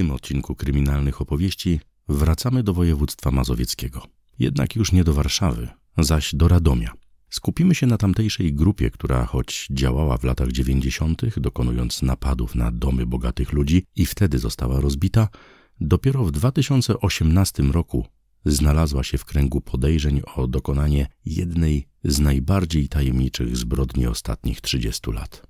tym 0.00 0.10
odcinku 0.10 0.54
kryminalnych 0.54 1.20
opowieści 1.20 1.80
wracamy 2.08 2.62
do 2.62 2.74
województwa 2.74 3.30
mazowieckiego. 3.30 4.02
Jednak 4.38 4.76
już 4.76 4.92
nie 4.92 5.04
do 5.04 5.14
Warszawy, 5.14 5.68
zaś 5.98 6.34
do 6.34 6.48
Radomia. 6.48 6.92
Skupimy 7.30 7.74
się 7.74 7.86
na 7.86 7.96
tamtejszej 7.96 8.54
grupie, 8.54 8.90
która 8.90 9.26
choć 9.26 9.66
działała 9.70 10.16
w 10.18 10.24
latach 10.24 10.52
90., 10.52 11.38
dokonując 11.38 12.02
napadów 12.02 12.54
na 12.54 12.70
domy 12.72 13.06
bogatych 13.06 13.52
ludzi 13.52 13.84
i 13.96 14.06
wtedy 14.06 14.38
została 14.38 14.80
rozbita, 14.80 15.28
dopiero 15.80 16.24
w 16.24 16.30
2018 16.30 17.62
roku 17.62 18.06
znalazła 18.44 19.02
się 19.04 19.18
w 19.18 19.24
kręgu 19.24 19.60
podejrzeń 19.60 20.22
o 20.34 20.46
dokonanie 20.46 21.06
jednej 21.24 21.88
z 22.04 22.18
najbardziej 22.20 22.88
tajemniczych 22.88 23.56
zbrodni 23.56 24.06
ostatnich 24.06 24.60
30 24.60 25.12
lat. 25.12 25.49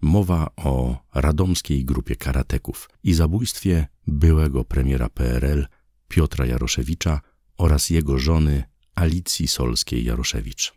Mowa 0.00 0.50
o 0.56 0.96
radomskiej 1.14 1.84
grupie 1.84 2.16
karateków 2.16 2.90
i 3.04 3.14
zabójstwie 3.14 3.86
byłego 4.06 4.64
premiera 4.64 5.08
PRL 5.08 5.66
Piotra 6.08 6.46
Jaroszewicza 6.46 7.20
oraz 7.58 7.90
jego 7.90 8.18
żony 8.18 8.64
Alicji 8.94 9.48
Solskiej-Jaroszewicz. 9.48 10.72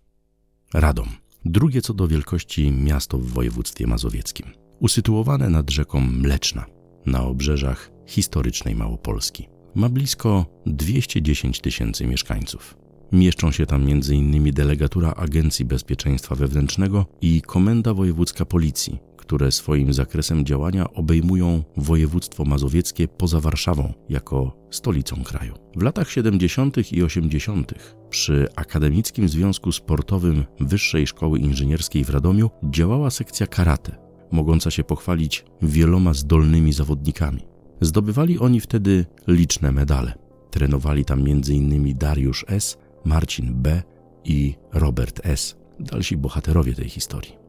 Radom, 0.73 1.09
drugie 1.45 1.81
co 1.81 1.93
do 1.93 2.07
wielkości 2.07 2.71
miasto 2.71 3.17
w 3.17 3.27
województwie 3.27 3.87
mazowieckim, 3.87 4.47
usytuowane 4.79 5.49
nad 5.49 5.71
rzeką 5.71 5.99
Mleczna, 5.99 6.65
na 7.05 7.23
obrzeżach 7.23 7.91
historycznej 8.07 8.75
Małopolski. 8.75 9.49
Ma 9.75 9.89
blisko 9.89 10.45
210 10.65 11.61
tysięcy 11.61 12.07
mieszkańców. 12.07 12.77
Mieszczą 13.11 13.51
się 13.51 13.65
tam 13.65 13.81
m.in. 13.81 14.53
delegatura 14.53 15.13
Agencji 15.13 15.65
Bezpieczeństwa 15.65 16.35
Wewnętrznego 16.35 17.05
i 17.21 17.41
Komenda 17.41 17.93
Wojewódzka 17.93 18.45
Policji, 18.45 18.99
które 19.23 19.51
swoim 19.51 19.93
zakresem 19.93 20.45
działania 20.45 20.93
obejmują 20.93 21.63
województwo 21.77 22.45
mazowieckie 22.45 23.07
poza 23.07 23.39
Warszawą 23.39 23.93
jako 24.09 24.57
stolicą 24.71 25.23
kraju. 25.23 25.53
W 25.75 25.81
latach 25.81 26.09
70. 26.11 26.91
i 26.91 27.03
80. 27.03 27.73
przy 28.09 28.47
Akademickim 28.55 29.29
Związku 29.29 29.71
Sportowym 29.71 30.43
Wyższej 30.59 31.07
Szkoły 31.07 31.39
Inżynierskiej 31.39 32.03
w 32.03 32.09
Radomiu 32.09 32.49
działała 32.63 33.09
sekcja 33.09 33.47
karate, 33.47 33.95
mogąca 34.31 34.71
się 34.71 34.83
pochwalić 34.83 35.45
wieloma 35.61 36.13
zdolnymi 36.13 36.73
zawodnikami. 36.73 37.41
Zdobywali 37.81 38.39
oni 38.39 38.59
wtedy 38.59 39.05
liczne 39.27 39.71
medale. 39.71 40.13
Trenowali 40.51 41.05
tam 41.05 41.19
m.in. 41.19 41.97
Dariusz 41.97 42.45
S., 42.47 42.77
Marcin 43.05 43.53
B. 43.53 43.83
i 44.25 44.55
Robert 44.73 45.21
S., 45.23 45.55
dalsi 45.79 46.17
bohaterowie 46.17 46.73
tej 46.73 46.89
historii. 46.89 47.42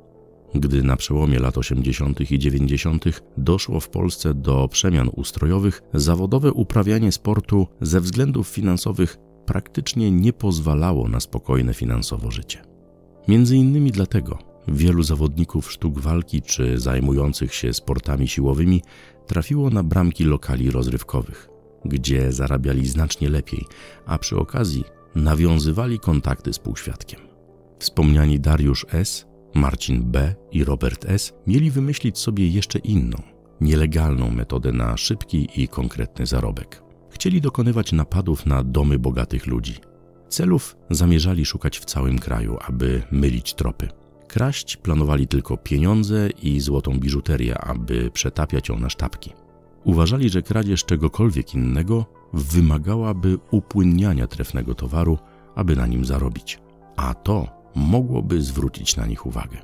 Gdy 0.55 0.83
na 0.83 0.97
przełomie 0.97 1.39
lat 1.39 1.59
80. 1.59 2.31
i 2.31 2.39
90. 2.39 3.05
doszło 3.39 3.81
w 3.81 3.89
Polsce 3.89 4.35
do 4.35 4.69
przemian 4.69 5.11
ustrojowych, 5.17 5.83
zawodowe 5.95 6.53
uprawianie 6.53 7.13
sportu 7.13 7.67
ze 7.81 8.01
względów 8.01 8.49
finansowych 8.49 9.17
praktycznie 9.47 10.11
nie 10.11 10.33
pozwalało 10.33 11.09
na 11.09 11.21
spokojne 11.21 11.75
finansowo 11.75 12.31
życie. 12.31 12.63
Między 13.29 13.57
innymi 13.57 13.91
dlatego 13.91 14.39
wielu 14.69 15.03
zawodników 15.03 15.73
sztuk 15.73 15.99
walki 15.99 16.43
czy 16.43 16.79
zajmujących 16.79 17.55
się 17.55 17.73
sportami 17.73 18.29
siłowymi 18.29 18.83
trafiło 19.27 19.71
na 19.71 19.83
bramki 19.83 20.25
lokali 20.25 20.71
rozrywkowych, 20.71 21.49
gdzie 21.85 22.33
zarabiali 22.33 22.89
znacznie 22.89 23.29
lepiej, 23.29 23.65
a 24.07 24.19
przy 24.19 24.37
okazji 24.37 24.85
nawiązywali 25.15 25.99
kontakty 25.99 26.53
z 26.53 26.59
półświadkiem. 26.59 27.21
Wspomniani 27.79 28.41
Dariusz 28.41 28.87
S., 28.93 29.34
Marcin 29.55 30.03
B. 30.03 30.35
i 30.53 30.65
Robert 30.65 31.05
S. 31.05 31.33
mieli 31.47 31.71
wymyślić 31.71 32.19
sobie 32.19 32.49
jeszcze 32.49 32.79
inną, 32.79 33.19
nielegalną 33.61 34.31
metodę 34.31 34.73
na 34.73 34.97
szybki 34.97 35.49
i 35.57 35.69
konkretny 35.69 36.27
zarobek. 36.27 36.83
Chcieli 37.11 37.41
dokonywać 37.41 37.93
napadów 37.93 38.47
na 38.47 38.63
domy 38.63 38.99
bogatych 38.99 39.47
ludzi. 39.47 39.75
Celów 40.29 40.77
zamierzali 40.91 41.45
szukać 41.45 41.79
w 41.79 41.85
całym 41.85 42.19
kraju, 42.19 42.57
aby 42.69 43.03
mylić 43.11 43.55
tropy. 43.55 43.89
Kraść 44.29 44.77
planowali 44.77 45.27
tylko 45.27 45.57
pieniądze 45.57 46.31
i 46.43 46.61
złotą 46.61 46.99
biżuterię, 46.99 47.59
aby 47.59 48.11
przetapiać 48.11 48.69
ją 48.69 48.79
na 48.79 48.91
sztabki. 48.91 49.33
Uważali, 49.85 50.31
że 50.31 50.43
kradzież 50.43 50.85
czegokolwiek 50.85 51.55
innego 51.55 52.07
wymagałaby 52.33 53.39
upłynniania 53.51 54.27
trefnego 54.27 54.75
towaru, 54.75 55.19
aby 55.55 55.77
na 55.77 55.87
nim 55.87 56.05
zarobić. 56.05 56.61
A 56.97 57.15
to 57.15 57.49
mogłoby 57.75 58.43
zwrócić 58.43 58.97
na 58.97 59.07
nich 59.07 59.27
uwagę. 59.27 59.59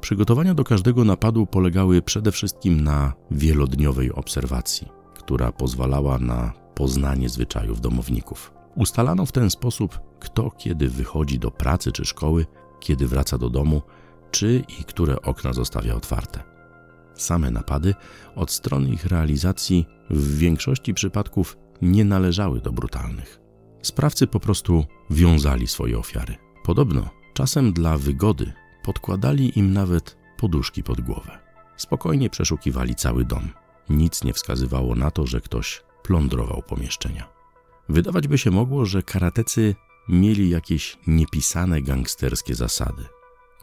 Przygotowania 0.00 0.54
do 0.54 0.64
każdego 0.64 1.04
napadu 1.04 1.46
polegały 1.46 2.02
przede 2.02 2.32
wszystkim 2.32 2.80
na 2.80 3.12
wielodniowej 3.30 4.12
obserwacji, 4.12 4.88
która 5.14 5.52
pozwalała 5.52 6.18
na 6.18 6.52
poznanie 6.74 7.28
zwyczajów 7.28 7.80
domowników. 7.80 8.52
Ustalano 8.76 9.26
w 9.26 9.32
ten 9.32 9.50
sposób, 9.50 10.00
kto 10.20 10.50
kiedy 10.50 10.88
wychodzi 10.88 11.38
do 11.38 11.50
pracy 11.50 11.92
czy 11.92 12.04
szkoły, 12.04 12.46
kiedy 12.80 13.06
wraca 13.06 13.38
do 13.38 13.50
domu, 13.50 13.82
czy 14.30 14.64
i 14.80 14.84
które 14.84 15.22
okna 15.22 15.52
zostawia 15.52 15.94
otwarte. 15.94 16.42
Same 17.14 17.50
napady 17.50 17.94
od 18.36 18.50
strony 18.50 18.88
ich 18.88 19.06
realizacji 19.06 19.86
w 20.10 20.38
większości 20.38 20.94
przypadków 20.94 21.56
nie 21.82 22.04
należały 22.04 22.60
do 22.60 22.72
brutalnych. 22.72 23.40
Sprawcy 23.82 24.26
po 24.26 24.40
prostu 24.40 24.84
wiązali 25.10 25.66
swoje 25.66 25.98
ofiary. 25.98 26.34
Podobno 26.64 27.17
czasem 27.38 27.72
dla 27.72 27.98
wygody 27.98 28.52
podkładali 28.82 29.58
im 29.58 29.72
nawet 29.72 30.16
poduszki 30.36 30.82
pod 30.82 31.00
głowę. 31.00 31.38
Spokojnie 31.76 32.30
przeszukiwali 32.30 32.94
cały 32.94 33.24
dom. 33.24 33.48
Nic 33.90 34.24
nie 34.24 34.32
wskazywało 34.32 34.94
na 34.94 35.10
to, 35.10 35.26
że 35.26 35.40
ktoś 35.40 35.82
plądrował 36.02 36.62
pomieszczenia. 36.62 37.28
Wydawać 37.88 38.28
by 38.28 38.38
się 38.38 38.50
mogło, 38.50 38.86
że 38.86 39.02
karatecy 39.02 39.74
mieli 40.08 40.50
jakieś 40.50 40.98
niepisane 41.06 41.82
gangsterskie 41.82 42.54
zasady. 42.54 43.04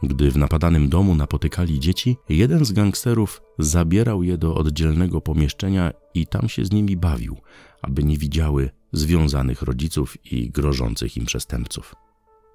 Gdy 0.02 0.30
w 0.30 0.36
napadanym 0.36 0.88
domu 0.88 1.14
napotykali 1.14 1.80
dzieci, 1.80 2.16
jeden 2.28 2.64
z 2.64 2.72
gangsterów 2.72 3.42
zabierał 3.58 4.22
je 4.22 4.38
do 4.38 4.54
oddzielnego 4.54 5.20
pomieszczenia 5.20 5.92
i 6.14 6.26
tam 6.26 6.48
się 6.48 6.64
z 6.64 6.72
nimi 6.72 6.96
bawił, 6.96 7.36
aby 7.82 8.04
nie 8.04 8.18
widziały 8.18 8.70
związanych 8.92 9.62
rodziców 9.62 10.16
i 10.32 10.50
grożących 10.50 11.16
im 11.16 11.26
przestępców. 11.26 12.05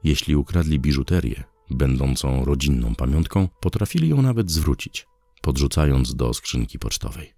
Jeśli 0.03 0.35
ukradli 0.35 0.79
biżuterię, 0.79 1.43
będącą 1.69 2.45
rodzinną 2.45 2.95
pamiątką, 2.95 3.47
potrafili 3.59 4.09
ją 4.09 4.21
nawet 4.21 4.51
zwrócić, 4.51 5.07
podrzucając 5.41 6.15
do 6.15 6.33
skrzynki 6.33 6.79
pocztowej. 6.79 7.33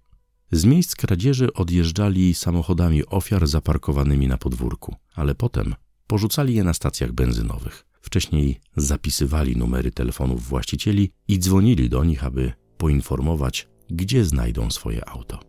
Z 0.52 0.64
miejsc 0.64 0.94
kradzieży 0.94 1.52
odjeżdżali 1.52 2.34
samochodami 2.34 3.06
ofiar 3.06 3.46
zaparkowanymi 3.46 4.28
na 4.28 4.38
podwórku, 4.38 4.94
ale 5.14 5.34
potem 5.34 5.74
porzucali 6.06 6.54
je 6.54 6.64
na 6.64 6.74
stacjach 6.74 7.12
benzynowych. 7.12 7.86
Wcześniej 8.00 8.60
zapisywali 8.76 9.56
numery 9.56 9.90
telefonów 9.90 10.48
właścicieli 10.48 11.10
i 11.28 11.38
dzwonili 11.38 11.88
do 11.88 12.04
nich, 12.04 12.24
aby 12.24 12.52
poinformować, 12.78 13.68
gdzie 13.90 14.24
znajdą 14.24 14.70
swoje 14.70 15.08
auto. 15.08 15.40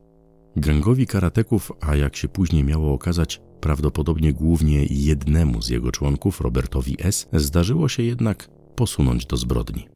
Gangowi 0.56 1.08
karateków, 1.08 1.72
a 1.82 1.96
jak 1.96 2.16
się 2.16 2.28
później 2.28 2.64
miało 2.64 2.94
okazać, 2.94 3.42
prawdopodobnie 3.66 4.34
głównie 4.34 4.86
jednemu 4.86 5.62
z 5.62 5.70
jego 5.70 5.92
członków, 5.92 6.42
Robertowi 6.42 6.96
S., 7.00 7.28
zdarzyło 7.34 7.90
się 7.90 8.04
jednak 8.04 8.50
posunąć 8.76 9.26
do 9.26 9.38
zbrodni. 9.38 9.88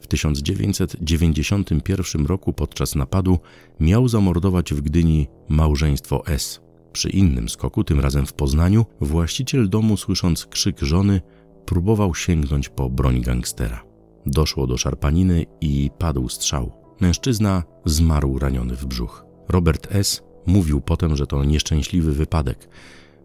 W 0.00 0.06
1991 0.06 2.26
roku 2.26 2.52
podczas 2.52 2.94
napadu 2.94 3.38
miał 3.80 4.08
zamordować 4.08 4.74
w 4.74 4.80
Gdyni 4.80 5.26
małżeństwo 5.48 6.26
S. 6.26 6.60
Przy 6.92 7.10
innym 7.10 7.48
skoku, 7.48 7.84
tym 7.84 8.00
razem 8.00 8.26
w 8.26 8.32
Poznaniu, 8.32 8.86
właściciel 9.00 9.68
domu, 9.68 9.96
słysząc 9.96 10.46
krzyk 10.46 10.80
żony, 10.80 11.20
próbował 11.66 12.14
sięgnąć 12.14 12.68
po 12.68 12.90
broń 12.90 13.20
gangstera. 13.20 13.84
Doszło 14.26 14.66
do 14.66 14.76
szarpaniny 14.76 15.46
i 15.60 15.90
padł 15.98 16.28
strzał. 16.28 16.72
Mężczyzna 17.00 17.62
zmarł 17.84 18.38
raniony 18.38 18.76
w 18.76 18.86
brzuch. 18.86 19.24
Robert 19.48 19.88
S. 19.90 20.22
mówił 20.46 20.80
potem, 20.80 21.16
że 21.16 21.26
to 21.26 21.44
nieszczęśliwy 21.44 22.12
wypadek. 22.12 22.68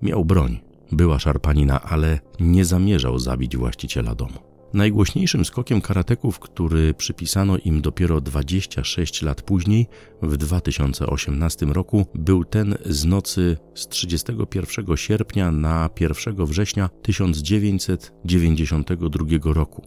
Miał 0.02 0.26
broń, 0.26 0.60
była 0.92 1.20
szarpanina, 1.20 1.82
ale 1.82 2.20
nie 2.40 2.66
zamierzał 2.66 3.20
zabić 3.20 3.58
właściciela 3.58 4.16
domu. 4.16 4.40
Najgłośniejszym 4.74 5.46
skokiem 5.46 5.82
karateków, 5.82 6.40
który 6.40 6.94
przypisano 6.94 7.58
im 7.58 7.82
dopiero 7.82 8.22
26 8.22 9.22
lat 9.22 9.42
później, 9.42 9.88
w 10.22 10.38
2018 10.38 11.66
roku, 11.66 12.06
był 12.16 12.46
ten 12.46 12.76
z 12.86 13.06
nocy 13.06 13.58
z 13.74 13.88
31 13.88 14.98
sierpnia 14.98 15.52
na 15.52 15.90
1 16.00 16.46
września 16.46 16.90
1992 17.02 19.54
roku 19.54 19.82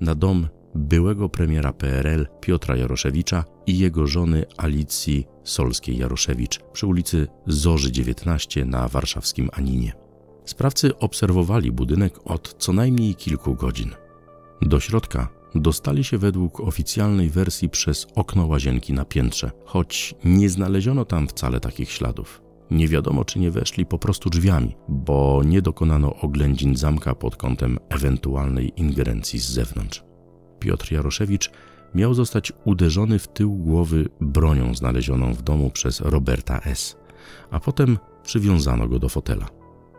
na 0.00 0.14
dom 0.14 0.48
byłego 0.74 1.28
premiera 1.28 1.72
PRL 1.72 2.26
Piotra 2.40 2.76
Jaroszewicza 2.76 3.44
i 3.66 3.78
jego 3.78 4.06
żony 4.06 4.44
Alicji 4.56 5.26
Solskiej-Jaroszewicz 5.44 6.60
przy 6.72 6.86
ulicy 6.86 7.26
Zorzy 7.46 7.92
19 7.92 8.64
na 8.64 8.88
warszawskim 8.88 9.50
Aninie. 9.52 9.92
Sprawcy 10.44 10.98
obserwowali 10.98 11.72
budynek 11.72 12.18
od 12.24 12.54
co 12.58 12.72
najmniej 12.72 13.14
kilku 13.14 13.54
godzin. 13.54 13.90
Do 14.62 14.80
środka 14.80 15.28
dostali 15.54 16.04
się 16.04 16.18
według 16.18 16.60
oficjalnej 16.60 17.30
wersji 17.30 17.68
przez 17.68 18.06
okno 18.14 18.46
łazienki 18.46 18.92
na 18.92 19.04
piętrze, 19.04 19.50
choć 19.64 20.14
nie 20.24 20.50
znaleziono 20.50 21.04
tam 21.04 21.28
wcale 21.28 21.60
takich 21.60 21.90
śladów. 21.90 22.42
Nie 22.70 22.88
wiadomo, 22.88 23.24
czy 23.24 23.38
nie 23.38 23.50
weszli 23.50 23.86
po 23.86 23.98
prostu 23.98 24.30
drzwiami, 24.30 24.76
bo 24.88 25.42
nie 25.44 25.62
dokonano 25.62 26.16
oględzin 26.16 26.76
zamka 26.76 27.14
pod 27.14 27.36
kątem 27.36 27.78
ewentualnej 27.88 28.72
ingerencji 28.76 29.38
z 29.38 29.48
zewnątrz. 29.48 30.07
Piotr 30.58 30.92
Jaroszewicz 30.92 31.50
miał 31.94 32.14
zostać 32.14 32.52
uderzony 32.64 33.18
w 33.18 33.28
tył 33.28 33.54
głowy 33.54 34.08
bronią 34.20 34.74
znalezioną 34.74 35.34
w 35.34 35.42
domu 35.42 35.70
przez 35.70 36.00
Roberta 36.00 36.60
S., 36.60 36.96
a 37.50 37.60
potem 37.60 37.98
przywiązano 38.22 38.88
go 38.88 38.98
do 38.98 39.08
fotela. 39.08 39.46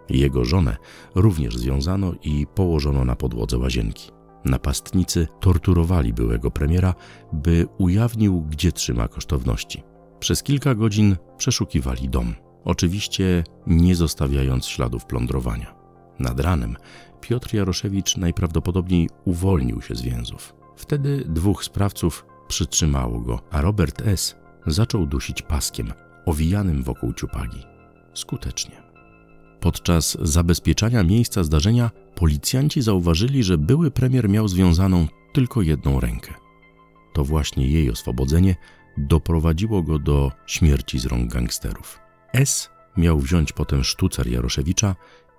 Jego 0.10 0.46
żonę 0.46 0.78
również 1.16 1.58
związano 1.58 2.14
i 2.24 2.48
położono 2.56 3.06
na 3.06 3.16
podłodze 3.16 3.58
łazienki. 3.58 4.12
Napastnicy 4.46 5.28
torturowali 5.40 6.14
byłego 6.14 6.52
premiera, 6.52 6.94
by 7.34 7.68
ujawnił, 7.78 8.42
gdzie 8.42 8.72
trzyma 8.72 9.08
kosztowności. 9.08 9.84
Przez 10.20 10.44
kilka 10.44 10.76
godzin 10.76 11.16
przeszukiwali 11.38 12.10
dom, 12.10 12.34
oczywiście 12.66 13.44
nie 13.68 13.96
zostawiając 13.96 14.66
śladów 14.66 15.06
plądrowania. 15.06 15.76
Nad 16.20 16.40
ranem 16.40 16.76
Piotr 17.22 17.54
Jaroszewicz 17.54 18.18
najprawdopodobniej 18.18 19.10
uwolnił 19.26 19.82
się 19.82 19.96
z 19.96 20.02
więzów. 20.02 20.56
Wtedy 20.76 21.24
dwóch 21.28 21.64
sprawców 21.64 22.26
przytrzymało 22.48 23.20
go, 23.20 23.40
a 23.52 23.62
Robert 23.62 24.02
S. 24.02 24.36
zaczął 24.68 25.06
dusić 25.06 25.42
paskiem, 25.42 25.94
owijanym 26.26 26.84
wokół 26.84 27.14
ciupagi. 27.14 27.64
Skutecznie. 28.14 28.82
Podczas 29.60 30.18
zabezpieczania 30.22 31.04
miejsca 31.04 31.44
zdarzenia 31.44 31.92
policjanci 32.16 32.82
zauważyli, 32.82 33.44
że 33.44 33.58
były 33.58 33.92
premier 33.92 34.30
miał 34.30 34.48
związaną 34.48 35.08
tylko 35.34 35.62
jedną 35.62 36.00
rękę. 36.00 36.34
To 37.14 37.24
właśnie 37.24 37.68
jej 37.68 37.92
oswobodzenie 37.92 38.56
doprowadziło 38.98 39.84
go 39.84 40.00
do 40.00 40.32
śmierci 40.46 41.00
z 41.00 41.06
rąk 41.06 41.34
gangsterów. 41.34 42.00
S 42.34 42.70
miał 42.98 43.20
wziąć 43.20 43.52
potem 43.52 43.84
sztucer 43.84 44.28
Jaroszewicza 44.28 44.96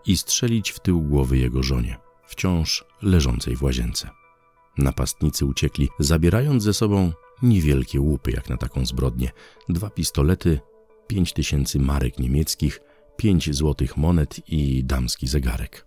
i 0.07 0.17
strzelić 0.17 0.71
w 0.71 0.81
tył 0.81 1.03
głowy 1.03 1.39
jego 1.39 1.63
żonie, 1.63 1.97
wciąż 2.27 2.85
leżącej 3.03 3.57
w 3.57 3.63
łazience. 3.63 4.11
Napastnicy 4.79 5.47
uciekli, 5.47 5.89
zabierając 5.99 6.63
ze 6.63 6.75
sobą 6.75 7.13
niewielkie 7.43 8.01
łupy 8.01 8.31
jak 8.31 8.49
na 8.49 8.57
taką 8.57 8.87
zbrodnię, 8.87 9.31
dwa 9.69 9.91
pistolety, 9.91 10.61
pięć 11.07 11.33
tysięcy 11.33 11.79
marek 11.79 12.19
niemieckich, 12.19 12.81
pięć 13.17 13.55
złotych 13.55 13.97
monet 13.97 14.41
i 14.49 14.85
damski 14.85 15.29
zegarek. 15.29 15.87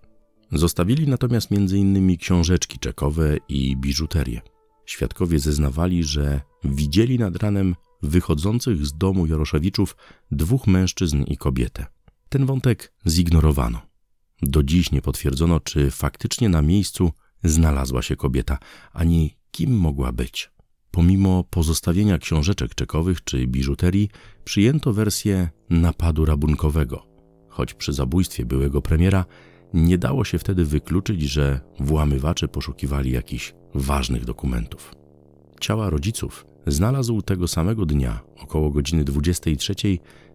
Zostawili 0.52 1.08
natomiast 1.08 1.52
m.in. 1.52 2.18
książeczki 2.18 2.80
czekowe 2.80 3.38
i 3.50 3.78
biżuterię. 3.78 4.42
Świadkowie 4.86 5.40
zeznawali, 5.40 6.04
że 6.04 6.42
widzieli 6.64 7.20
nad 7.20 7.36
ranem 7.36 7.76
wychodzących 8.04 8.86
z 8.86 8.98
domu 8.98 9.26
Jaroszewiczów 9.28 9.98
dwóch 10.32 10.68
mężczyzn 10.68 11.24
i 11.24 11.38
kobietę. 11.38 11.86
Ten 12.30 12.46
wątek 12.46 12.94
zignorowano. 13.08 13.93
Do 14.42 14.64
dziś 14.64 14.92
nie 14.92 15.02
potwierdzono, 15.02 15.60
czy 15.60 15.92
faktycznie 15.92 16.50
na 16.50 16.62
miejscu 16.62 17.12
znalazła 17.44 18.02
się 18.02 18.16
kobieta, 18.16 18.58
ani 18.92 19.38
kim 19.52 19.78
mogła 19.78 20.12
być. 20.12 20.52
Pomimo 20.92 21.44
pozostawienia 21.44 22.18
książeczek 22.18 22.76
czekowych 22.76 23.24
czy 23.24 23.48
biżuterii, 23.48 24.10
przyjęto 24.44 24.94
wersję 24.94 25.50
napadu 25.70 26.26
rabunkowego, 26.26 27.08
choć 27.50 27.74
przy 27.74 27.94
zabójstwie 27.94 28.46
byłego 28.46 28.82
premiera 28.82 29.26
nie 29.74 29.98
dało 29.98 30.26
się 30.26 30.40
wtedy 30.40 30.66
wykluczyć, 30.66 31.22
że 31.22 31.60
włamywacze 31.80 32.48
poszukiwali 32.48 33.12
jakichś 33.12 33.54
ważnych 33.76 34.26
dokumentów. 34.26 34.96
Ciała 35.60 35.90
rodziców 35.90 36.46
znalazł 36.68 37.22
tego 37.22 37.48
samego 37.48 37.86
dnia, 37.86 38.20
około 38.38 38.70
godziny 38.70 39.04
23, 39.04 39.74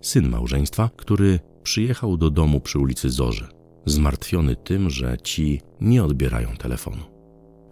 syn 0.00 0.28
małżeństwa, 0.28 0.90
który 0.96 1.40
przyjechał 1.62 2.16
do 2.16 2.30
domu 2.30 2.60
przy 2.60 2.78
ulicy 2.78 3.10
Zorze, 3.10 3.48
zmartwiony 3.88 4.56
tym, 4.56 4.90
że 4.90 5.16
ci 5.22 5.60
nie 5.80 6.04
odbierają 6.04 6.56
telefonu. 6.56 7.02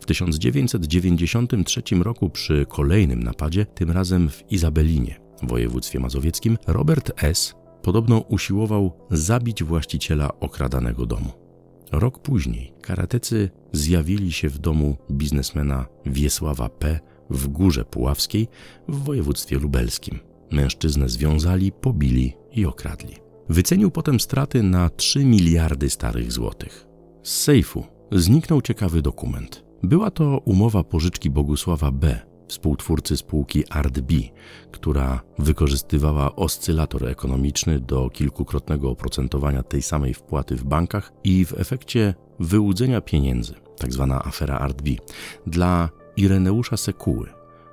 W 0.01 0.07
1993 0.07 1.83
roku 2.01 2.31
przy 2.31 2.67
kolejnym 2.69 3.23
napadzie, 3.23 3.67
tym 3.67 3.91
razem 3.91 4.31
w 4.31 4.43
Izabelinie, 4.51 5.21
województwie 5.43 6.01
mazowieckim, 6.01 6.59
Robert 6.67 7.23
S. 7.23 7.55
podobno 7.83 8.19
usiłował 8.19 8.93
zabić 9.11 9.65
właściciela 9.65 10.41
okradanego 10.41 11.07
domu. 11.07 11.31
Rok 11.93 12.19
później 12.19 12.73
karatecy 12.83 13.51
zjawili 13.73 14.33
się 14.33 14.49
w 14.49 14.59
domu 14.59 14.97
biznesmena 15.11 15.87
Wiesława 16.07 16.69
P. 16.69 17.01
w 17.31 17.49
Górze 17.49 17.85
Puławskiej 17.85 18.49
w 18.89 19.05
województwie 19.05 19.59
lubelskim. 19.59 20.19
Mężczyznę 20.51 21.09
związali, 21.09 21.73
pobili 21.73 22.35
i 22.53 22.67
okradli. 22.67 23.26
Wycenił 23.49 23.91
potem 23.91 24.21
straty 24.21 24.63
na 24.63 24.89
3 24.89 25.25
miliardy 25.25 25.91
starych 25.91 26.33
złotych. 26.33 26.87
Z 27.23 27.43
sejfu 27.43 27.85
zniknął 28.13 28.63
ciekawy 28.63 29.03
dokument. 29.03 29.65
Była 29.83 30.11
to 30.11 30.39
umowa 30.39 30.85
pożyczki 30.85 31.31
Bogusława 31.31 31.91
B., 31.91 32.19
współtwórcy 32.49 33.17
spółki 33.17 33.65
ArtB, 33.71 34.13
która 34.73 35.21
wykorzystywała 35.39 36.37
oscylator 36.37 37.09
ekonomiczny 37.09 37.81
do 37.81 38.11
kilkukrotnego 38.11 38.91
oprocentowania 38.91 39.63
tej 39.63 39.83
samej 39.83 40.15
wpłaty 40.15 40.57
w 40.57 40.65
bankach 40.65 41.13
i 41.25 41.45
w 41.45 41.53
efekcie 41.53 42.15
wyłudzenia 42.41 43.01
pieniędzy, 43.01 43.55
tzw. 43.77 44.07
Tak 44.11 44.27
afera 44.27 44.59
ArtB, 44.59 44.89
dla 45.47 45.89
Ireneusza 46.17 46.77
Sekuły, 46.77 47.29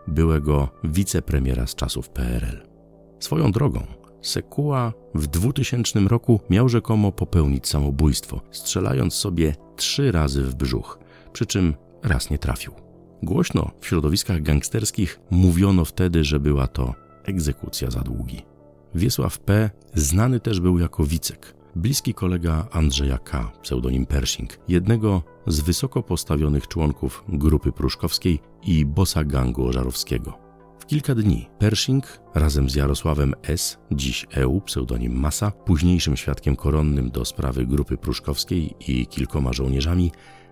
byłego 0.08 0.70
wicepremiera 0.84 1.68
z 1.68 1.76
czasów 1.76 2.10
PRL. 2.10 2.68
Swoją 3.20 3.52
drogą, 3.52 3.84
Sekuła 4.24 4.94
w 5.16 5.28
2000 5.28 6.00
roku 6.00 6.40
miał 6.50 6.70
rzekomo 6.70 7.12
popełnić 7.12 7.68
samobójstwo, 7.68 8.42
strzelając 8.52 9.14
sobie 9.14 9.56
trzy 9.76 10.12
razy 10.12 10.44
w 10.44 10.56
brzuch, 10.56 11.00
przy 11.34 11.46
czym 11.46 11.74
raz 12.04 12.30
nie 12.30 12.38
trafił. 12.38 12.72
Głośno 13.24 13.72
w 13.82 13.88
środowiskach 13.88 14.42
gangsterskich 14.42 15.20
mówiono 15.32 15.86
wtedy, 15.86 16.24
że 16.24 16.40
była 16.40 16.68
to 16.68 16.94
egzekucja 17.24 17.92
za 17.92 18.00
długi. 18.00 18.42
Wiesław 18.96 19.40
P. 19.40 19.70
znany 19.94 20.40
też 20.40 20.60
był 20.60 20.80
jako 20.80 21.04
Wicek, 21.04 21.56
bliski 21.76 22.14
kolega 22.14 22.68
Andrzeja 22.72 23.18
K., 23.18 23.52
pseudonim 23.62 24.06
Pershing, 24.06 24.60
jednego 24.68 25.24
z 25.48 25.60
wysoko 25.60 26.04
postawionych 26.04 26.68
członków 26.68 27.24
grupy 27.28 27.72
pruszkowskiej 27.72 28.40
i 28.64 28.86
bossa 28.86 29.24
gangu 29.24 29.68
ożarowskiego. 29.68 30.43
W 30.84 30.86
kilka 30.86 31.16
dni 31.16 31.50
Pershing 31.60 32.20
razem 32.36 32.70
z 32.70 32.76
Jarosławem 32.76 33.34
S., 33.44 33.78
dziś 33.92 34.26
EU, 34.32 34.62
pseudonim 34.62 35.20
Masa, 35.20 35.52
późniejszym 35.52 36.18
świadkiem 36.18 36.56
koronnym 36.56 37.12
do 37.12 37.26
sprawy 37.26 37.66
grupy 37.66 37.98
pruszkowskiej 37.98 38.76
i 38.88 39.08
kilkoma 39.08 39.54
żołnierzami, 39.54 40.12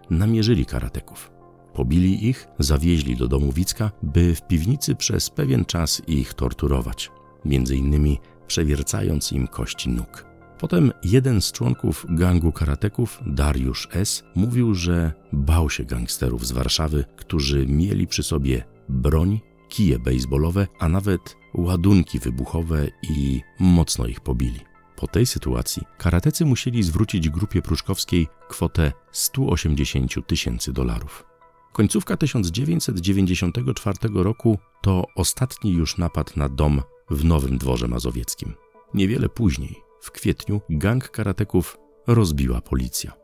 namierzyli 0.09 0.65
karateków. 0.65 1.31
Pobili 1.73 2.27
ich, 2.27 2.47
zawieźli 2.59 3.15
do 3.15 3.27
domu 3.27 3.51
Wicka, 3.51 3.91
by 4.03 4.35
w 4.35 4.47
piwnicy 4.47 4.95
przez 4.95 5.29
pewien 5.29 5.65
czas 5.65 6.01
ich 6.07 6.33
torturować, 6.33 7.11
między 7.45 7.75
innymi 7.75 8.19
przewiercając 8.47 9.31
im 9.31 9.47
kości 9.47 9.89
nóg. 9.89 10.25
Potem 10.59 10.91
jeden 11.03 11.41
z 11.41 11.51
członków 11.51 12.05
gangu 12.09 12.51
karateków, 12.51 13.19
Dariusz 13.25 13.87
S., 13.91 14.23
mówił, 14.35 14.73
że 14.75 15.13
bał 15.33 15.69
się 15.69 15.85
gangsterów 15.85 16.47
z 16.47 16.51
Warszawy, 16.51 17.05
którzy 17.15 17.67
mieli 17.67 18.07
przy 18.07 18.23
sobie 18.23 18.63
broń, 18.89 19.39
kije 19.71 19.99
baseballowe, 19.99 20.67
a 20.79 20.89
nawet 20.89 21.37
ładunki 21.53 22.19
wybuchowe 22.19 22.87
i 23.03 23.41
mocno 23.59 24.07
ich 24.07 24.19
pobili. 24.19 24.59
Po 24.95 25.07
tej 25.07 25.25
sytuacji 25.25 25.83
karatecy 25.97 26.45
musieli 26.45 26.83
zwrócić 26.83 27.29
grupie 27.29 27.61
pruszkowskiej 27.61 28.27
kwotę 28.49 28.91
180 29.11 30.27
tysięcy 30.27 30.73
dolarów. 30.73 31.25
Końcówka 31.73 32.17
1994 32.17 33.97
roku 34.13 34.57
to 34.81 35.05
ostatni 35.15 35.71
już 35.71 35.97
napad 35.97 36.37
na 36.37 36.49
dom 36.49 36.81
w 37.09 37.25
Nowym 37.25 37.57
Dworze 37.57 37.87
Mazowieckim. 37.87 38.53
Niewiele 38.93 39.29
później, 39.29 39.75
w 40.01 40.11
kwietniu, 40.11 40.61
gang 40.69 41.09
karateków 41.09 41.77
rozbiła 42.07 42.61
policja. 42.61 43.20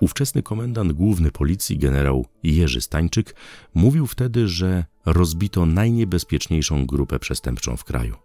Ówczesny 0.00 0.42
komendant 0.42 0.92
główny 0.92 1.30
policji 1.30 1.78
generał 1.78 2.26
Jerzy 2.42 2.80
Stańczyk 2.80 3.36
mówił 3.74 4.06
wtedy, 4.06 4.48
że 4.48 4.84
rozbito 5.06 5.66
najniebezpieczniejszą 5.66 6.86
grupę 6.86 7.18
przestępczą 7.18 7.76
w 7.76 7.84
kraju. 7.84 8.16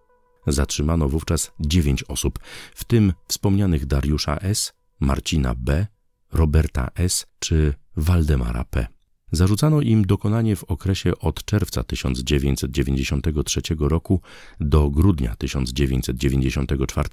Zatrzymano 0.48 1.10
wówczas 1.10 1.52
dziewięć 1.60 2.04
osób, 2.04 2.40
w 2.76 2.84
tym 2.84 3.14
wspomnianych 3.28 3.86
Dariusza 3.86 4.38
S., 4.38 4.74
Marcina 5.00 5.56
B., 5.56 5.88
Roberta 6.34 6.92
S. 6.96 7.28
czy 7.40 7.74
Waldemara 7.96 8.64
P. 8.64 8.88
Zarzucano 9.32 9.82
im 9.82 10.06
dokonanie 10.06 10.56
w 10.56 10.64
okresie 10.64 11.12
od 11.20 11.46
czerwca 11.46 11.84
1993 11.84 13.62
roku 13.80 14.22
do 14.60 14.90
grudnia 14.90 15.36
1994 15.36 17.10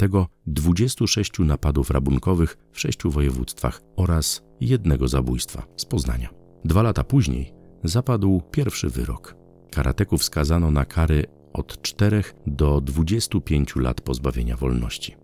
26 0.47 1.39
napadów 1.39 1.91
rabunkowych 1.91 2.57
w 2.73 2.81
sześciu 2.81 3.11
województwach 3.11 3.81
oraz 3.97 4.43
jednego 4.61 5.09
zabójstwa 5.09 5.67
z 5.77 5.85
Poznania. 5.85 6.29
Dwa 6.65 6.83
lata 6.83 7.05
później 7.05 7.53
zapadł 7.85 8.43
pierwszy 8.51 8.91
wyrok. 8.91 9.37
Karateków 9.71 10.25
skazano 10.25 10.71
na 10.71 10.85
kary 10.85 11.25
od 11.53 11.83
4 11.83 12.25
do 12.47 12.81
25 12.81 13.77
lat 13.77 14.01
pozbawienia 14.01 14.57
wolności. 14.57 15.17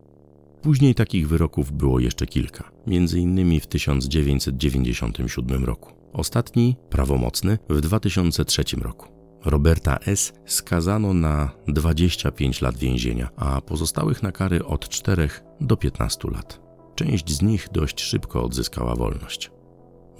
Później 0.62 0.94
takich 0.94 1.28
wyroków 1.28 1.72
było 1.72 2.00
jeszcze 2.00 2.26
kilka, 2.26 2.70
między 2.86 3.20
innymi 3.20 3.60
w 3.60 3.66
1997 3.66 5.64
roku. 5.64 6.01
Ostatni, 6.12 6.76
prawomocny, 6.90 7.58
w 7.70 7.80
2003 7.80 8.62
roku. 8.82 9.06
Roberta 9.44 9.98
S. 10.06 10.32
skazano 10.46 11.14
na 11.14 11.50
25 11.68 12.62
lat 12.62 12.76
więzienia, 12.76 13.28
a 13.36 13.60
pozostałych 13.60 14.22
na 14.22 14.32
kary 14.32 14.64
od 14.64 14.88
4 14.88 15.28
do 15.60 15.76
15 15.76 16.30
lat. 16.30 16.60
Część 16.94 17.30
z 17.30 17.42
nich 17.42 17.68
dość 17.72 18.00
szybko 18.00 18.44
odzyskała 18.44 18.96
wolność. 18.96 19.50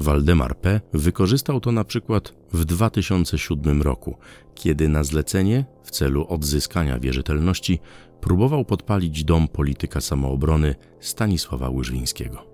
Waldemar 0.01 0.57
P. 0.57 0.81
wykorzystał 0.93 1.61
to 1.61 1.73
na 1.73 1.85
przykład 1.85 2.35
w 2.53 2.65
2007 2.65 3.83
roku, 3.83 4.17
kiedy 4.55 4.89
na 4.89 5.05
zlecenie 5.05 5.65
w 5.85 5.91
celu 5.91 6.27
odzyskania 6.29 6.99
wierzytelności 6.99 7.81
próbował 8.21 8.65
podpalić 8.65 9.25
dom 9.25 9.49
polityka 9.49 10.01
samoobrony 10.01 10.75
Stanisława 11.01 11.69
Łyżwińskiego. 11.69 12.52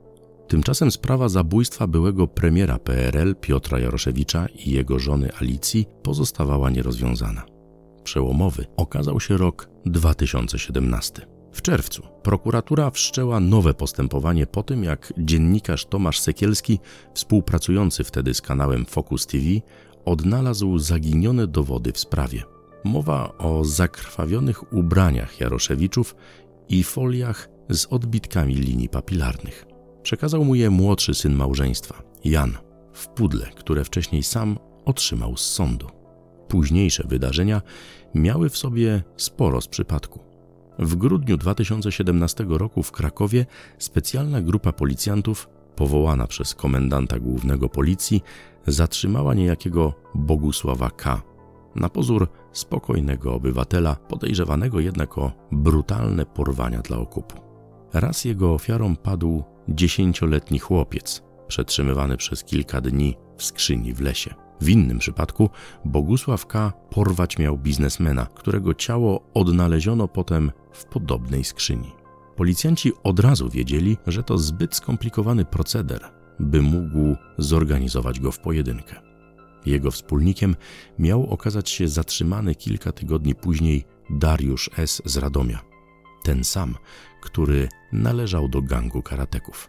Tymczasem 0.49 0.90
sprawa 0.90 1.28
zabójstwa 1.28 1.87
byłego 1.87 2.26
premiera 2.26 2.78
PRL 2.78 3.35
Piotra 3.40 3.78
Jaroszewicza 3.78 4.47
i 4.47 4.71
jego 4.71 4.99
żony 4.99 5.33
Alicji 5.40 5.87
pozostawała 6.02 6.71
nierozwiązana. 6.71 7.43
Przełomowy 8.05 8.67
okazał 8.76 9.21
się 9.21 9.37
rok 9.37 9.69
2017. 9.87 11.26
W 11.52 11.62
czerwcu 11.62 12.02
prokuratura 12.23 12.90
wszczęła 12.90 13.40
nowe 13.40 13.75
postępowanie 13.75 14.47
po 14.47 14.62
tym, 14.62 14.85
jak 14.85 15.12
dziennikarz 15.19 15.87
Tomasz 15.87 16.21
Sekielski, 16.21 16.78
współpracujący 17.14 18.05
wtedy 18.05 18.35
z 18.35 18.40
kanałem 18.40 18.87
Focus 18.87 19.26
TV, 19.26 19.45
odnalazł 20.05 20.78
zaginione 20.78 21.47
dowody 21.47 21.93
w 21.93 21.99
sprawie. 21.99 22.43
Mowa 22.85 23.38
o 23.38 23.64
zakrwawionych 23.64 24.73
ubraniach 24.73 25.40
Jaroszewiczów 25.40 26.17
i 26.69 26.85
foliach 26.85 27.49
z 27.69 27.87
odbitkami 27.87 28.55
linii 28.55 28.88
papilarnych. 28.88 29.68
Przekazał 30.09 30.45
mu 30.45 30.55
je 30.55 30.71
młodszy 30.71 31.15
syn 31.15 31.35
małżeństwa, 31.35 32.03
Jan, 32.25 32.53
w 32.93 33.09
pudle, 33.09 33.47
które 33.57 33.85
wcześniej 33.85 34.23
sam 34.23 34.59
otrzymał 34.85 35.37
z 35.37 35.41
sądu. 35.41 35.87
Późniejsze 36.49 37.05
wydarzenia 37.09 37.62
miały 38.15 38.49
w 38.49 38.57
sobie 38.57 39.03
sporo 39.17 39.61
z 39.61 39.69
przypadku. 39.69 40.21
W 40.79 40.97
grudniu 40.97 41.37
2017 41.37 42.47
roku 42.49 42.83
w 42.83 42.93
Krakowie 42.93 43.47
specjalna 43.79 44.43
grupa 44.43 44.73
policjantów, 44.73 45.49
powołana 45.77 46.27
przez 46.27 46.55
komendanta 46.55 47.19
głównego 47.19 47.69
policji, 47.69 48.23
zatrzymała 48.67 49.35
niejakiego 49.35 49.95
Bogusława 50.15 50.91
K., 50.91 51.23
na 51.75 51.88
pozór 51.88 52.29
spokojnego 52.53 53.35
obywatela, 53.35 53.95
podejrzewanego 53.95 54.81
jednak 54.81 55.19
o 55.19 55.33
brutalne 55.53 56.27
porwania 56.27 56.83
dla 56.83 56.99
okupu. 56.99 57.48
Raz 57.92 58.25
jego 58.25 58.54
ofiarą 58.54 58.97
padł 58.97 59.45
dziesięcioletni 59.68 60.59
chłopiec, 60.59 61.23
przetrzymywany 61.49 62.16
przez 62.16 62.45
kilka 62.45 62.80
dni 62.80 63.16
w 63.37 63.45
skrzyni 63.45 63.95
w 63.95 64.00
lesie. 64.00 64.35
W 64.61 64.68
innym 64.68 64.99
przypadku 64.99 65.50
Bogusław 65.85 66.47
K. 66.47 66.73
porwać 66.90 67.38
miał 67.38 67.59
biznesmena, 67.59 68.26
którego 68.26 68.75
ciało 68.75 69.30
odnaleziono 69.35 70.09
potem 70.09 70.52
w 70.73 70.85
podobnej 70.85 71.45
skrzyni. 71.45 71.92
Policjanci 72.37 72.92
od 73.02 73.21
razu 73.21 73.50
wiedzieli, 73.50 73.97
że 74.07 74.23
to 74.23 74.38
zbyt 74.38 74.75
skomplikowany 74.75 75.45
proceder, 75.45 76.00
by 76.40 76.62
mógł 76.62 77.16
zorganizować 77.38 78.21
go 78.21 78.33
w 78.33 78.38
pojedynkę. 78.38 78.97
Jego 79.66 79.90
wspólnikiem 79.90 80.57
miał 80.99 81.30
okazać 81.30 81.71
się 81.71 81.88
zatrzymany 81.88 82.54
kilka 82.54 82.92
tygodni 82.92 83.35
później 83.35 83.85
Dariusz 84.11 84.71
S. 84.76 85.02
z 85.04 85.16
Radomia. 85.16 85.61
Ten 86.23 86.45
sam, 86.45 86.75
który 87.21 87.69
należał 87.93 88.49
do 88.49 88.63
gangu 88.63 89.03
karateków. 89.03 89.69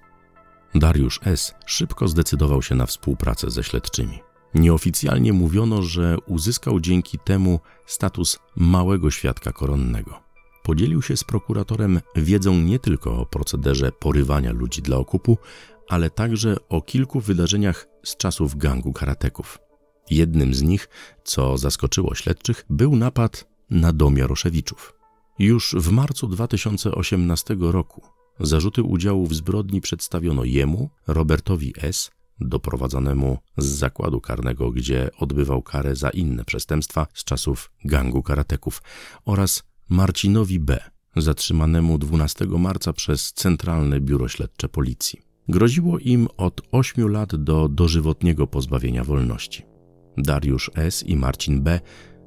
Dariusz 0.76 1.20
S. 1.26 1.54
szybko 1.66 2.08
zdecydował 2.08 2.62
się 2.62 2.76
na 2.76 2.86
współpracę 2.86 3.52
ze 3.52 3.64
śledczymi. 3.64 4.20
Nieoficjalnie 4.54 5.34
mówiono, 5.34 5.82
że 5.82 6.18
uzyskał 6.28 6.80
dzięki 6.80 7.20
temu 7.20 7.60
status 7.86 8.40
małego 8.56 9.12
świadka 9.12 9.52
koronnego. 9.52 10.20
Podzielił 10.64 11.02
się 11.02 11.18
z 11.18 11.24
prokuratorem 11.24 12.02
wiedzą 12.16 12.56
nie 12.56 12.80
tylko 12.80 13.18
o 13.18 13.26
procederze 13.26 13.92
porywania 13.92 14.52
ludzi 14.52 14.82
dla 14.82 14.98
okupu, 14.98 15.38
ale 15.90 16.10
także 16.10 16.56
o 16.70 16.82
kilku 16.82 17.20
wydarzeniach 17.20 17.88
z 18.04 18.18
czasów 18.18 18.56
gangu 18.56 18.94
karateków. 18.94 19.60
Jednym 20.12 20.54
z 20.54 20.62
nich, 20.62 20.90
co 21.24 21.58
zaskoczyło 21.58 22.16
śledczych, 22.16 22.66
był 22.70 22.96
napad 22.96 23.48
na 23.70 23.94
dom 23.94 24.18
Jaroszewiczów. 24.18 24.99
Już 25.40 25.76
w 25.78 25.92
marcu 25.92 26.28
2018 26.28 27.58
roku 27.60 28.02
zarzuty 28.40 28.84
udziału 28.84 29.28
w 29.28 29.34
zbrodni 29.34 29.82
przedstawiono 29.82 30.44
jemu, 30.44 30.90
Robertowi 31.08 31.74
S., 31.78 32.12
doprowadzonemu 32.40 33.38
z 33.58 33.66
zakładu 33.66 34.22
karnego, 34.22 34.72
gdzie 34.72 35.10
odbywał 35.18 35.62
karę 35.62 35.96
za 35.96 36.10
inne 36.10 36.46
przestępstwa 36.46 37.08
z 37.14 37.24
czasów 37.24 37.72
gangu 37.86 38.24
karateków, 38.24 38.82
oraz 39.26 39.64
Marcinowi 39.90 40.60
B., 40.60 40.80
zatrzymanemu 41.16 41.98
12 41.98 42.46
marca 42.46 42.94
przez 42.94 43.34
Centralne 43.34 44.00
Biuro 44.00 44.28
Śledcze 44.28 44.70
Policji. 44.70 45.22
Groziło 45.50 46.00
im 46.00 46.28
od 46.38 46.62
8 46.72 47.08
lat 47.08 47.36
do 47.36 47.70
dożywotniego 47.70 48.48
pozbawienia 48.48 49.04
wolności. 49.04 49.64
Dariusz 50.18 50.72
S. 50.76 51.04
i 51.04 51.16
Marcin 51.16 51.62
B. 51.62 51.80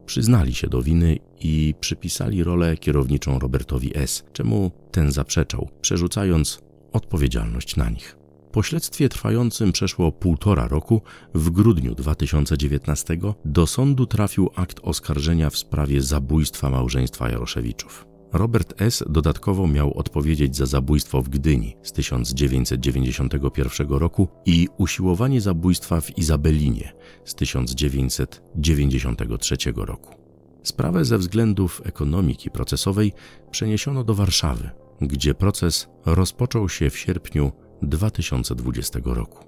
przyznali 0.07 0.55
się 0.55 0.69
do 0.69 0.83
winy 0.83 1.19
i 1.41 1.75
przypisali 1.81 2.45
rolę 2.45 2.77
kierowniczą 2.77 3.39
Robertowi 3.39 3.99
S., 3.99 4.25
czemu 4.33 4.71
ten 4.91 5.13
zaprzeczał, 5.13 5.69
przerzucając 5.81 6.63
odpowiedzialność 6.93 7.77
na 7.77 7.91
nich. 7.91 8.17
Po 8.53 8.63
śledztwie 8.63 9.09
trwającym 9.09 9.73
przeszło 9.73 10.13
półtora 10.13 10.69
roku, 10.69 11.03
w 11.35 11.51
grudniu 11.51 11.95
2019 11.95 13.19
do 13.45 13.67
sądu 13.67 14.07
trafił 14.07 14.51
akt 14.55 14.81
oskarżenia 14.83 15.51
w 15.51 15.57
sprawie 15.57 16.03
zabójstwa 16.03 16.71
małżeństwa 16.71 17.29
Jaroszewiczów. 17.29 18.12
Robert 18.33 18.83
S. 18.83 19.05
dodatkowo 19.09 19.67
miał 19.67 19.99
odpowiedzieć 19.99 20.57
za 20.57 20.67
zabójstwo 20.67 21.23
w 21.23 21.29
Gdyni 21.29 21.77
z 21.83 21.93
1991 21.93 23.89
roku 23.89 24.29
i 24.47 24.69
usiłowanie 24.79 25.41
zabójstwa 25.41 26.01
w 26.01 26.19
Izabelinie 26.19 26.93
z 27.25 27.35
1993 27.35 29.57
roku. 29.77 30.15
Sprawę 30.63 31.05
ze 31.05 31.19
względów 31.19 31.83
ekonomiki 31.85 32.51
procesowej 32.51 33.13
przeniesiono 33.51 34.05
do 34.05 34.15
Warszawy, 34.15 34.71
gdzie 35.01 35.35
proces 35.35 35.89
rozpoczął 36.07 36.69
się 36.69 36.91
w 36.91 36.99
sierpniu 36.99 37.53
2020 37.83 38.99
roku. 39.05 39.45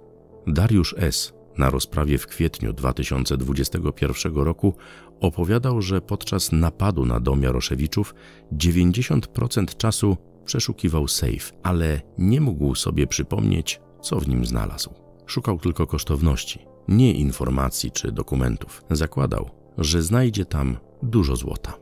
Dariusz 0.47 0.95
S. 0.99 1.33
na 1.59 1.71
rozprawie 1.71 2.19
w 2.19 2.27
kwietniu 2.27 2.73
2021 2.73 4.35
roku 4.35 4.75
opowiadał, 5.21 5.83
że 5.83 6.01
podczas 6.01 6.53
napadu 6.53 7.07
na 7.07 7.21
dom 7.21 7.43
Jaroszewiczów 7.43 8.15
90% 8.53 9.77
czasu 9.77 10.17
przeszukiwał 10.45 11.09
safe, 11.09 11.53
ale 11.63 12.01
nie 12.19 12.41
mógł 12.41 12.75
sobie 12.75 13.07
przypomnieć, 13.07 13.81
co 14.03 14.21
w 14.21 14.29
nim 14.29 14.47
znalazł. 14.47 14.91
Szukał 15.27 15.59
tylko 15.59 15.87
kosztowności, 15.87 16.67
nie 16.89 17.15
informacji 17.15 17.91
czy 17.91 18.13
dokumentów. 18.13 18.83
Zakładał, 18.91 19.51
że 19.79 20.03
znajdzie 20.03 20.45
tam 20.45 20.77
dużo 21.03 21.37
złota. 21.37 21.73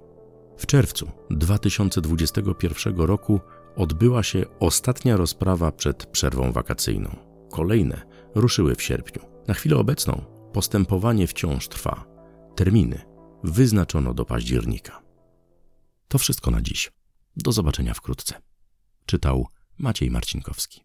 W 0.59 0.67
czerwcu 0.67 1.11
2021 1.31 2.97
roku 2.97 3.41
odbyła 3.77 4.23
się 4.23 4.45
ostatnia 4.61 5.17
rozprawa 5.17 5.73
przed 5.73 6.07
przerwą 6.07 6.53
wakacyjną. 6.53 7.17
Kolejne 7.51 8.03
ruszyły 8.35 8.75
w 8.75 8.83
sierpniu. 8.83 9.32
Na 9.49 9.55
chwilę 9.55 9.77
obecną 9.77 10.25
postępowanie 10.53 11.27
wciąż 11.27 11.69
trwa. 11.69 12.05
Terminy 12.57 13.01
wyznaczono 13.45 14.15
do 14.15 14.25
października. 14.25 15.03
To 16.09 16.19
wszystko 16.19 16.51
na 16.51 16.63
dziś. 16.63 16.93
Do 17.37 17.53
zobaczenia 17.53 17.95
wkrótce. 17.95 18.35
Czytał 19.07 19.47
Maciej 19.79 20.11
Marcinkowski. 20.11 20.85